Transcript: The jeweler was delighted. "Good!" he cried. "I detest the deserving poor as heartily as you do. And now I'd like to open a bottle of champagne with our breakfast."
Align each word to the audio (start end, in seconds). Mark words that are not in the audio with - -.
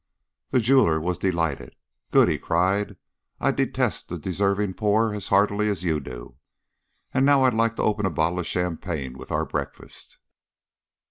The 0.49 0.59
jeweler 0.59 0.99
was 0.99 1.19
delighted. 1.19 1.75
"Good!" 2.09 2.27
he 2.27 2.39
cried. 2.39 2.97
"I 3.39 3.51
detest 3.51 4.09
the 4.09 4.17
deserving 4.17 4.73
poor 4.73 5.13
as 5.13 5.27
heartily 5.27 5.69
as 5.69 5.83
you 5.83 5.99
do. 5.99 6.37
And 7.13 7.23
now 7.23 7.43
I'd 7.43 7.53
like 7.53 7.75
to 7.75 7.83
open 7.83 8.07
a 8.07 8.09
bottle 8.09 8.39
of 8.39 8.47
champagne 8.47 9.15
with 9.15 9.31
our 9.31 9.45
breakfast." 9.45 10.17